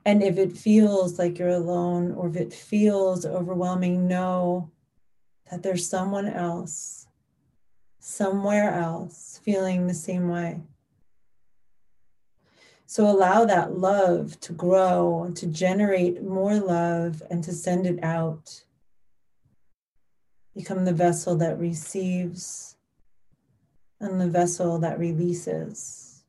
And 0.04 0.22
if 0.22 0.36
it 0.36 0.56
feels 0.56 1.18
like 1.18 1.38
you're 1.38 1.48
alone 1.48 2.12
or 2.12 2.28
if 2.28 2.36
it 2.36 2.52
feels 2.52 3.24
overwhelming, 3.24 4.06
know 4.06 4.70
that 5.50 5.62
there's 5.62 5.88
someone 5.88 6.26
else, 6.26 7.08
somewhere 8.00 8.70
else, 8.70 9.40
feeling 9.42 9.86
the 9.86 9.94
same 9.94 10.28
way. 10.28 10.60
So 12.84 13.08
allow 13.08 13.46
that 13.46 13.78
love 13.78 14.38
to 14.40 14.52
grow, 14.52 15.32
to 15.36 15.46
generate 15.46 16.22
more 16.22 16.56
love, 16.56 17.22
and 17.30 17.42
to 17.44 17.52
send 17.52 17.86
it 17.86 18.04
out. 18.04 18.62
Become 20.54 20.84
the 20.84 20.92
vessel 20.92 21.34
that 21.36 21.58
receives 21.58 22.75
and 24.00 24.20
the 24.20 24.28
vessel 24.28 24.78
that 24.78 24.98
releases. 24.98 26.22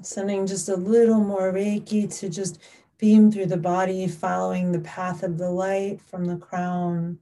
Sending 0.00 0.46
just 0.46 0.68
a 0.68 0.76
little 0.76 1.20
more 1.20 1.52
Reiki 1.52 2.12
to 2.20 2.28
just 2.28 2.58
beam 2.98 3.30
through 3.30 3.46
the 3.46 3.56
body, 3.56 4.06
following 4.06 4.72
the 4.72 4.80
path 4.80 5.22
of 5.22 5.38
the 5.38 5.50
light 5.50 6.00
from 6.00 6.26
the 6.26 6.36
crown 6.36 7.18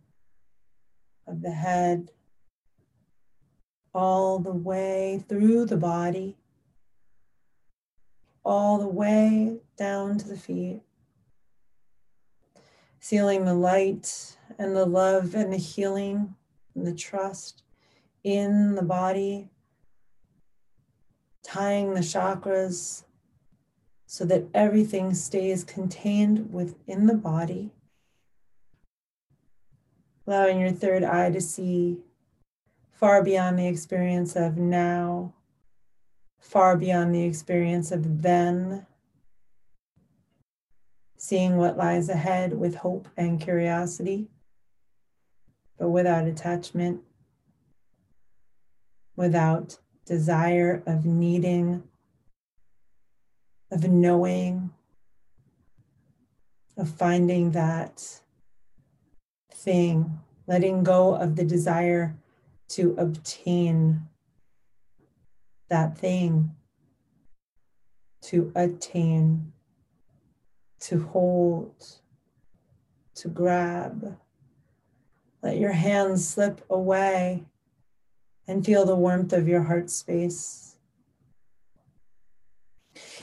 of 1.27 1.43
the 1.43 1.51
head, 1.51 2.11
all 3.95 4.39
the 4.39 4.53
way 4.53 5.23
through 5.29 5.67
the 5.67 5.77
body, 5.77 6.37
all 8.45 8.79
the 8.79 8.89
way 8.89 9.59
down 9.77 10.19
to 10.19 10.29
the 10.29 10.37
feet. 10.37 10.83
Sealing 13.01 13.45
the 13.45 13.55
light 13.55 14.37
and 14.59 14.77
the 14.77 14.87
love 14.87 15.35
and 15.35 15.53
the 15.53 15.59
healing 15.59 16.35
and 16.75 16.87
the 16.87 16.95
trust 16.95 17.63
in 18.25 18.75
the 18.75 18.83
body, 18.83 19.51
tying 21.43 21.95
the 21.95 22.01
chakras 22.01 23.05
so 24.07 24.25
that 24.25 24.47
everything 24.55 25.15
stays 25.15 25.65
contained 25.65 26.53
within 26.53 27.07
the 27.07 27.15
body. 27.15 27.73
Allowing 30.27 30.61
your 30.61 30.71
third 30.71 31.03
eye 31.03 31.31
to 31.31 31.41
see 31.41 31.99
far 32.93 33.25
beyond 33.25 33.59
the 33.59 33.67
experience 33.67 34.37
of 34.37 34.57
now, 34.57 35.35
far 36.39 36.77
beyond 36.77 37.15
the 37.15 37.25
experience 37.25 37.91
of 37.91 38.23
then 38.23 38.87
seeing 41.17 41.57
what 41.57 41.77
lies 41.77 42.09
ahead 42.09 42.53
with 42.53 42.75
hope 42.75 43.09
and 43.17 43.41
curiosity, 43.41 44.29
but 45.83 45.89
without 45.89 46.29
attachment, 46.29 47.01
without 49.17 49.81
desire 50.07 50.81
of 50.87 51.05
needing, 51.05 51.83
of 53.73 53.89
knowing, 53.89 54.71
of 56.77 56.89
finding 56.89 57.51
that 57.51 58.21
thing, 59.53 60.21
letting 60.47 60.85
go 60.85 61.17
of 61.17 61.35
the 61.35 61.45
desire 61.45 62.15
to 62.69 62.95
obtain 62.97 64.03
that 65.69 65.99
thing, 65.99 66.55
to 68.21 68.53
attain 68.55 69.53
to 70.79 71.03
hold, 71.07 71.75
to 73.17 73.27
grab. 73.27 74.17
Let 75.43 75.59
your 75.59 75.73
hands 75.73 76.27
slip 76.29 76.65
away 76.71 77.45
and 78.47 78.65
feel 78.65 78.85
the 78.85 78.97
warmth 78.97 79.33
of 79.33 79.49
your 79.49 79.63
heart 79.63 79.91
space. 79.91 80.77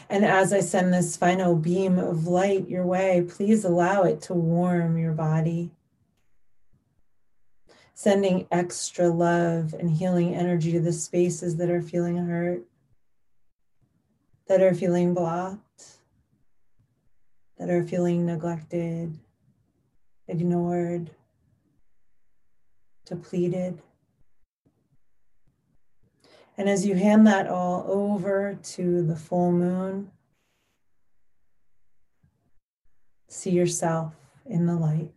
And 0.10 0.25
as 0.25 0.51
I 0.51 0.60
send 0.60 0.93
this 0.93 1.15
final 1.15 1.55
beam 1.55 1.99
of 1.99 2.27
light 2.27 2.67
your 2.67 2.86
way, 2.86 3.25
please 3.27 3.63
allow 3.63 4.03
it 4.03 4.21
to 4.23 4.34
warm 4.34 4.97
your 4.97 5.13
body, 5.13 5.71
sending 7.93 8.47
extra 8.51 9.08
love 9.08 9.73
and 9.73 9.89
healing 9.89 10.36
energy 10.36 10.71
to 10.71 10.79
the 10.79 10.91
spaces 10.91 11.58
that 11.58 11.69
are 11.69 11.82
feeling 11.82 12.17
hurt, 12.17 12.63
that 14.47 14.62
are 14.62 14.73
feeling 14.73 15.13
blocked, 15.13 15.99
that 17.60 17.69
are 17.69 17.84
feeling 17.84 18.25
neglected, 18.25 19.15
ignored, 20.27 21.12
depleted. 23.10 23.82
And 26.58 26.69
as 26.69 26.86
you 26.86 26.95
hand 26.95 27.26
that 27.26 27.48
all 27.48 27.86
over 27.88 28.58
to 28.62 29.02
the 29.02 29.15
full 29.15 29.52
moon, 29.52 30.12
see 33.28 33.50
yourself 33.50 34.13
in 34.45 34.67
the 34.67 34.76
light. 34.76 35.12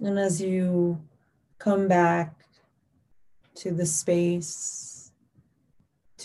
And 0.00 0.18
as 0.18 0.40
you 0.42 1.00
come 1.58 1.88
back 1.88 2.34
to 3.56 3.72
the 3.72 3.86
space, 3.86 4.95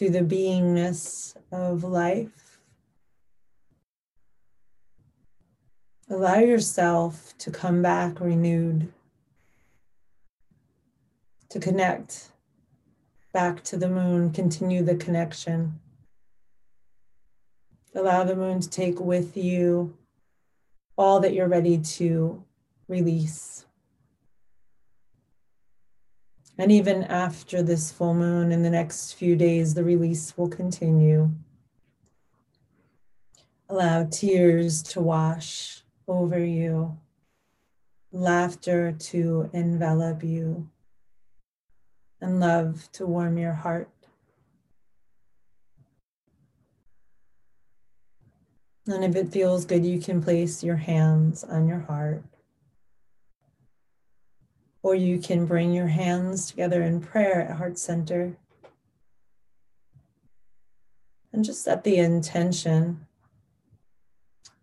to 0.01 0.09
the 0.09 0.21
beingness 0.21 1.35
of 1.51 1.83
life, 1.83 2.59
Allow 6.09 6.39
yourself 6.39 7.33
to 7.37 7.51
come 7.51 7.83
back 7.83 8.19
renewed, 8.19 8.91
to 11.49 11.59
connect 11.59 12.31
back 13.31 13.63
to 13.65 13.77
the 13.77 13.87
moon, 13.87 14.31
continue 14.31 14.83
the 14.83 14.95
connection. 14.95 15.79
Allow 17.93 18.23
the 18.23 18.35
moon 18.35 18.59
to 18.59 18.69
take 18.69 18.99
with 18.99 19.37
you 19.37 19.95
all 20.97 21.19
that 21.19 21.33
you're 21.33 21.47
ready 21.47 21.77
to 21.77 22.43
release. 22.89 23.65
And 26.61 26.71
even 26.71 27.05
after 27.05 27.63
this 27.63 27.91
full 27.91 28.13
moon, 28.13 28.51
in 28.51 28.61
the 28.61 28.69
next 28.69 29.13
few 29.13 29.35
days, 29.35 29.73
the 29.73 29.83
release 29.83 30.37
will 30.37 30.47
continue. 30.47 31.31
Allow 33.67 34.03
tears 34.03 34.83
to 34.83 35.01
wash 35.01 35.81
over 36.07 36.37
you, 36.37 36.99
laughter 38.11 38.91
to 38.91 39.49
envelop 39.53 40.23
you, 40.23 40.69
and 42.21 42.39
love 42.39 42.91
to 42.91 43.07
warm 43.07 43.39
your 43.39 43.53
heart. 43.53 43.89
And 48.85 49.03
if 49.03 49.15
it 49.15 49.29
feels 49.29 49.65
good, 49.65 49.83
you 49.83 49.99
can 49.99 50.21
place 50.21 50.63
your 50.63 50.75
hands 50.75 51.43
on 51.43 51.67
your 51.67 51.79
heart. 51.79 52.23
Or 54.83 54.95
you 54.95 55.19
can 55.19 55.45
bring 55.45 55.73
your 55.73 55.87
hands 55.87 56.47
together 56.47 56.81
in 56.81 57.01
prayer 57.01 57.41
at 57.41 57.57
Heart 57.57 57.77
Center. 57.77 58.35
And 61.31 61.45
just 61.45 61.63
set 61.63 61.83
the 61.83 61.97
intention 61.97 63.05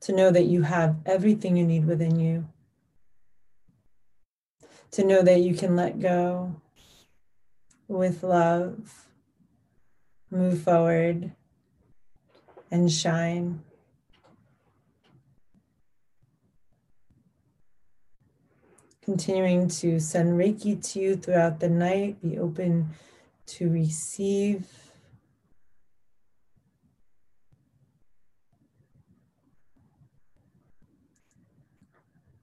to 0.00 0.12
know 0.12 0.30
that 0.30 0.44
you 0.44 0.62
have 0.62 0.96
everything 1.06 1.56
you 1.56 1.64
need 1.64 1.86
within 1.86 2.18
you, 2.18 2.48
to 4.92 5.04
know 5.04 5.22
that 5.22 5.40
you 5.40 5.54
can 5.54 5.76
let 5.76 6.00
go 6.00 6.54
with 7.88 8.22
love, 8.22 9.06
move 10.30 10.62
forward, 10.62 11.32
and 12.70 12.92
shine. 12.92 13.62
Continuing 19.08 19.68
to 19.68 19.98
send 19.98 20.38
Reiki 20.38 20.78
to 20.92 21.00
you 21.00 21.16
throughout 21.16 21.60
the 21.60 21.68
night, 21.70 22.20
be 22.20 22.36
open 22.36 22.90
to 23.46 23.70
receive 23.70 24.66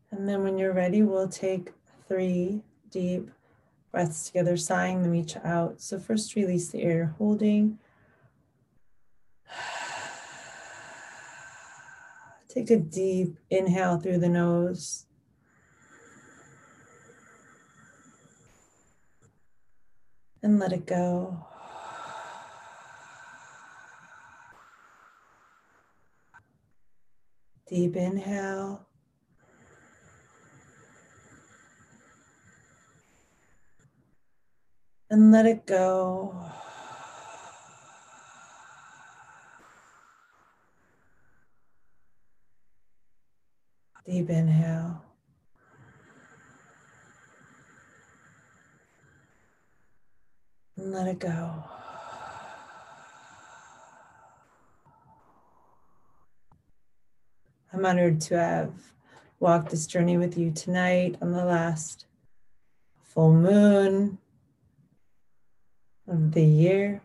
And 0.10 0.28
then 0.28 0.42
when 0.42 0.58
you're 0.58 0.74
ready, 0.74 1.04
we'll 1.04 1.28
take 1.28 1.72
three 2.08 2.64
deep 2.90 3.30
breaths 3.92 4.26
together, 4.26 4.58
sighing 4.58 5.04
them 5.04 5.14
each 5.14 5.38
out. 5.44 5.82
So 5.82 6.00
first 6.00 6.34
release 6.34 6.70
the 6.70 6.82
air 6.82 6.96
you're 6.96 7.16
holding. 7.20 7.78
Take 12.50 12.72
a 12.72 12.78
deep 12.78 13.38
inhale 13.52 14.00
through 14.00 14.18
the 14.18 14.30
nose. 14.30 15.06
And 20.46 20.60
let 20.60 20.74
it 20.74 20.86
go. 20.86 21.36
Deep 27.68 27.96
inhale. 27.96 28.86
and 35.10 35.32
let 35.32 35.46
it 35.46 35.66
go. 35.66 36.36
Deep 44.06 44.30
inhale. 44.30 45.02
And 50.86 50.94
let 50.94 51.08
it 51.08 51.18
go. 51.18 51.64
I'm 57.74 57.84
honored 57.84 58.22
to 58.22 58.38
have 58.38 58.72
walked 59.40 59.72
this 59.72 59.88
journey 59.88 60.20
with 60.20 60.38
you 60.38 60.52
tonight 60.52 61.16
on 61.24 61.32
the 61.32 61.44
last 61.44 62.06
full 63.02 63.34
moon 63.34 64.20
of 66.08 66.34
the 66.34 66.44
year. 66.44 67.02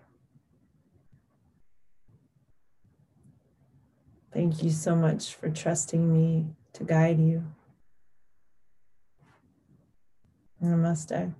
Thank 4.30 4.62
you 4.62 4.68
so 4.68 4.94
much 4.94 5.34
for 5.36 5.48
trusting 5.48 6.12
me 6.12 6.44
to 6.74 6.84
guide 6.84 7.18
you. 7.18 7.42
Namaste. 10.62 11.32